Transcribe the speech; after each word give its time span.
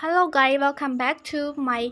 Hello, 0.00 0.28
guys, 0.28 0.60
welcome 0.60 0.96
back 0.96 1.24
to 1.24 1.54
my 1.56 1.90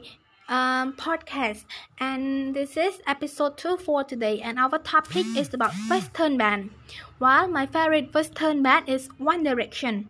um, 0.49 0.93
podcast. 0.93 1.65
And 1.99 2.55
this 2.55 2.77
is 2.77 3.01
episode 3.05 3.59
2 3.59 3.79
for 3.79 4.05
today. 4.05 4.41
And 4.41 4.61
our 4.61 4.79
topic 4.79 5.27
is 5.37 5.53
about 5.53 5.73
Western 5.91 6.39
band. 6.39 6.71
Well, 7.19 7.49
my 7.49 7.67
favorite 7.67 8.15
Western 8.15 8.63
band 8.63 8.89
is 8.89 9.09
One 9.19 9.43
Direction. 9.43 10.09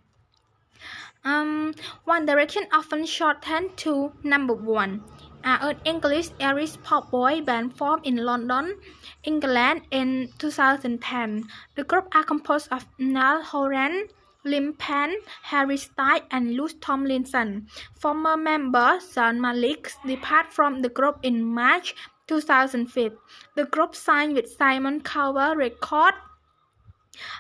Um, 1.24 1.72
One 2.04 2.26
Direction 2.26 2.64
often 2.70 3.06
shortened 3.06 3.78
to 3.78 4.12
number 4.22 4.52
one. 4.52 5.02
Uh, 5.42 5.72
an 5.72 5.80
English 5.86 6.28
Irish 6.38 6.76
pop 6.82 7.10
boy 7.10 7.40
band 7.40 7.78
formed 7.78 8.04
in 8.04 8.16
London, 8.18 8.76
England 9.24 9.86
in 9.90 10.28
2010. 10.36 11.44
The 11.76 11.84
group 11.84 12.14
are 12.14 12.24
composed 12.24 12.68
of 12.70 12.84
Niall 12.98 13.40
Horan, 13.40 14.08
Liam 14.46 14.78
Payne, 14.78 15.16
Harry 15.42 15.76
Styles, 15.76 16.22
and 16.30 16.54
Louis 16.54 16.74
Tomlinson. 16.74 17.66
Former 17.98 18.36
member 18.36 18.98
Zayn 19.00 19.40
Malik 19.40 19.92
departed 20.06 20.52
from 20.52 20.80
the 20.82 20.88
group 20.88 21.18
in 21.22 21.44
March 21.44 21.94
2005. 22.28 23.12
The 23.56 23.64
group 23.64 23.96
signed 23.96 24.34
with 24.34 24.50
Simon 24.50 25.00
Cowell 25.00 25.56
Record 25.56 26.14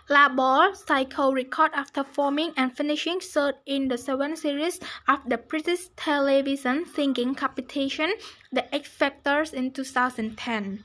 label 0.08 0.72
Syco 0.72 1.34
Record 1.34 1.70
after 1.74 2.02
forming 2.02 2.52
and 2.56 2.74
finishing 2.74 3.20
third 3.20 3.56
in 3.66 3.88
the 3.88 3.98
seventh 3.98 4.38
series 4.38 4.80
of 5.06 5.20
the 5.28 5.36
British 5.36 5.88
television 5.96 6.86
singing 6.86 7.34
competition 7.34 8.12
The 8.52 8.74
X 8.74 8.88
Factor 8.88 9.44
in 9.52 9.72
2010. 9.72 10.84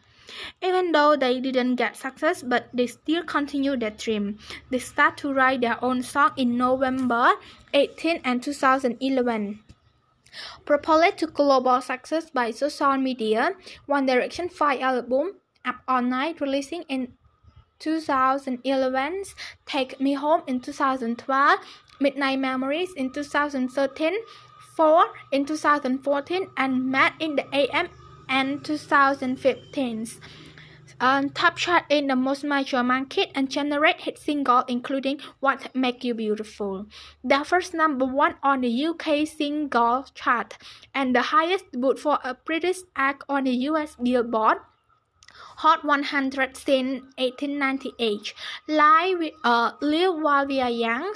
Even 0.61 0.91
though 0.91 1.15
they 1.15 1.39
didn't 1.39 1.75
get 1.75 1.95
success, 1.95 2.43
but 2.43 2.69
they 2.73 2.87
still 2.87 3.23
continue 3.23 3.75
their 3.77 3.91
dream. 3.91 4.37
They 4.69 4.79
start 4.79 5.17
to 5.17 5.33
write 5.33 5.61
their 5.61 5.83
own 5.83 6.03
song 6.03 6.31
in 6.37 6.57
November 6.57 7.33
18 7.73 8.21
and 8.23 8.41
2011. 8.41 9.59
Propelled 10.65 11.17
to 11.17 11.27
global 11.27 11.81
success 11.81 12.29
by 12.29 12.51
social 12.51 12.97
media, 12.97 13.51
One 13.85 14.05
Direction 14.05 14.47
5 14.47 14.79
album 14.79 15.35
Up 15.65 15.75
All 15.87 16.01
Night 16.01 16.39
releasing 16.39 16.83
in 16.83 17.13
2011, 17.79 19.23
Take 19.65 19.99
Me 19.99 20.13
Home 20.13 20.43
in 20.47 20.61
2012, 20.61 21.59
Midnight 21.99 22.39
Memories 22.39 22.93
in 22.95 23.11
2013, 23.11 24.13
4 24.77 25.05
in 25.31 25.45
2014, 25.45 26.47
and 26.57 26.89
Made 26.89 27.13
in 27.19 27.35
the 27.35 27.45
AM 27.53 27.89
and 28.31 28.63
2015. 28.63 30.07
Um, 30.99 31.29
top 31.31 31.57
chart 31.57 31.83
in 31.89 32.07
the 32.07 32.15
most 32.15 32.43
major 32.43 32.83
market 32.83 33.31
and 33.35 33.49
generate 33.49 34.01
hit 34.01 34.17
single 34.19 34.63
including 34.67 35.19
What 35.39 35.75
Make 35.75 36.03
You 36.03 36.13
Beautiful. 36.13 36.85
The 37.23 37.43
first 37.43 37.73
number 37.73 38.05
one 38.05 38.35
on 38.43 38.61
the 38.61 38.85
UK 38.85 39.27
single 39.27 40.05
chart 40.13 40.57
and 40.93 41.15
the 41.15 41.23
highest 41.33 41.71
debut 41.71 41.97
for 41.97 42.19
a 42.23 42.35
British 42.35 42.77
act 42.95 43.23
on 43.27 43.43
the 43.45 43.55
US 43.69 43.95
Billboard 44.01 44.59
Hot 45.57 45.83
100 45.85 46.57
since 46.57 47.01
1898. 47.17 48.33
Live 48.67 49.31
uh, 49.43 49.71
Live 49.81 50.15
While 50.15 50.47
We 50.47 50.59
Are 50.59 50.69
Young 50.69 51.13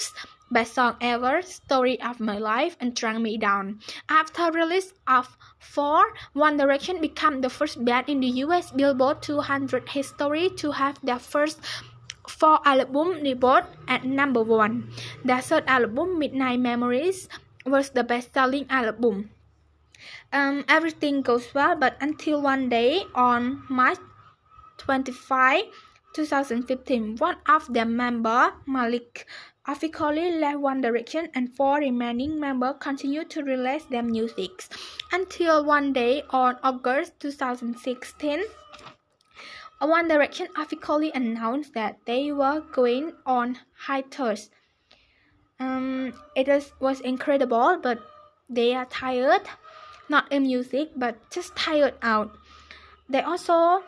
best 0.51 0.73
song 0.73 0.95
ever, 1.01 1.41
Story 1.41 1.99
of 2.01 2.19
My 2.19 2.37
Life, 2.37 2.77
and 2.79 2.95
Drag 2.95 3.19
Me 3.19 3.37
Down. 3.37 3.79
After 4.09 4.51
release 4.51 4.93
of 5.07 5.37
4, 5.59 6.13
One 6.33 6.57
Direction 6.57 7.01
became 7.01 7.41
the 7.41 7.49
first 7.49 7.83
band 7.83 8.09
in 8.09 8.19
the 8.21 8.43
US 8.45 8.71
Billboard 8.71 9.21
200 9.21 9.89
history 9.89 10.49
to 10.57 10.71
have 10.71 10.97
their 11.03 11.19
first 11.19 11.59
four 12.27 12.59
album 12.65 13.23
debut 13.23 13.61
at 13.87 14.03
number 14.03 14.43
1. 14.43 14.89
Their 15.23 15.41
third 15.41 15.63
album, 15.67 16.19
Midnight 16.19 16.59
Memories, 16.59 17.29
was 17.65 17.89
the 17.91 18.03
best-selling 18.03 18.65
album. 18.69 19.31
Um, 20.33 20.65
everything 20.67 21.21
goes 21.21 21.53
well, 21.53 21.75
but 21.75 21.97
until 22.01 22.41
one 22.41 22.69
day 22.69 23.03
on 23.15 23.63
March 23.69 23.99
25, 24.77 25.63
2015, 26.15 27.17
one 27.17 27.35
of 27.45 27.71
their 27.73 27.85
member, 27.85 28.53
Malik, 28.65 29.27
officially 29.67 30.31
left 30.39 30.59
One 30.59 30.79
Direction 30.79 31.27
and 31.33 31.53
four 31.53 31.79
remaining 31.79 32.39
members 32.39 32.75
continued 32.79 33.29
to 33.31 33.43
release 33.43 33.83
their 33.85 34.01
music 34.01 34.63
until 35.11 35.65
one 35.65 35.91
day 35.91 36.23
on 36.29 36.57
August 36.63 37.19
2016. 37.19 38.43
One 39.81 40.07
Direction 40.07 40.47
officially 40.57 41.11
announced 41.13 41.73
that 41.73 41.99
they 42.05 42.31
were 42.31 42.61
going 42.71 43.11
on 43.25 43.59
hiatus. 43.73 44.49
Um, 45.59 46.13
it 46.35 46.47
was, 46.47 46.71
was 46.79 47.01
incredible, 47.01 47.77
but 47.83 47.99
they 48.49 48.73
are 48.73 48.85
tired, 48.85 49.41
not 50.07 50.31
in 50.31 50.43
music, 50.43 50.91
but 50.95 51.29
just 51.29 51.55
tired 51.57 51.95
out. 52.01 52.31
They 53.09 53.21
also 53.21 53.83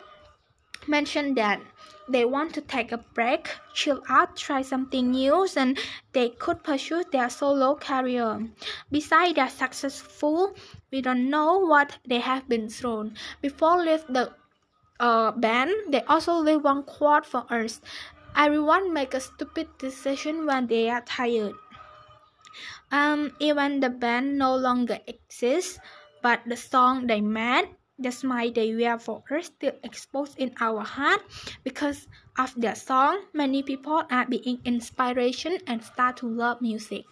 mentioned 0.88 1.36
that 1.36 1.60
they 2.08 2.24
want 2.24 2.54
to 2.54 2.60
take 2.62 2.90
a 2.90 3.04
break, 3.14 3.48
chill 3.74 4.02
out, 4.08 4.36
try 4.36 4.62
something 4.62 5.10
new, 5.10 5.46
and 5.56 5.78
they 6.12 6.30
could 6.30 6.64
pursue 6.64 7.04
their 7.12 7.28
solo 7.28 7.74
career. 7.76 8.48
Besides 8.90 9.34
their 9.34 9.50
successful, 9.50 10.54
we 10.90 11.02
don't 11.02 11.28
know 11.28 11.58
what 11.58 11.98
they 12.06 12.20
have 12.20 12.48
been 12.48 12.68
through. 12.68 13.12
Before 13.42 13.84
leave 13.84 14.04
the 14.08 14.32
uh, 15.00 15.32
band, 15.32 15.72
they 15.88 16.02
also 16.02 16.34
leave 16.34 16.64
one 16.64 16.82
quote 16.84 17.26
for 17.26 17.44
us. 17.52 17.80
Everyone 18.36 18.92
make 18.92 19.14
a 19.14 19.20
stupid 19.20 19.68
decision 19.78 20.46
when 20.46 20.66
they 20.66 20.88
are 20.88 21.02
tired. 21.02 21.54
Um, 22.90 23.32
even 23.38 23.80
the 23.80 23.90
band 23.90 24.38
no 24.38 24.56
longer 24.56 24.98
exists, 25.06 25.78
but 26.22 26.40
the 26.46 26.56
song 26.56 27.06
they 27.06 27.20
made 27.20 27.68
the 27.98 28.12
smile 28.12 28.52
they 28.52 28.74
wear 28.74 28.98
for 28.98 29.22
us 29.30 29.46
still 29.46 29.72
exposed 29.82 30.38
in 30.38 30.54
our 30.60 30.82
heart 30.82 31.22
because 31.64 32.06
of 32.38 32.54
their 32.56 32.74
song. 32.74 33.20
Many 33.32 33.62
people 33.62 34.02
are 34.10 34.26
being 34.26 34.60
inspiration 34.64 35.58
and 35.66 35.82
start 35.82 36.18
to 36.18 36.26
love 36.26 36.60
music. 36.60 37.04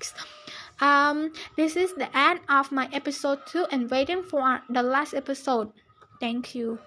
Um, 0.80 1.32
this 1.56 1.76
is 1.76 1.94
the 1.94 2.08
end 2.16 2.40
of 2.48 2.70
my 2.70 2.88
episode 2.92 3.40
two 3.46 3.66
and 3.70 3.90
waiting 3.90 4.22
for 4.22 4.62
the 4.70 4.82
last 4.82 5.14
episode. 5.14 5.72
Thank 6.20 6.54
you. 6.54 6.78